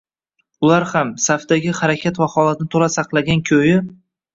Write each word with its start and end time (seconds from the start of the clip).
Ular 0.67 0.85
ham, 0.93 1.11
safdagi 1.27 1.75
harakat 1.83 2.21
va 2.25 2.31
holatni 2.39 2.71
to‘la 2.77 2.93
saqlagan 2.99 3.51
ko‘yi 3.53 3.83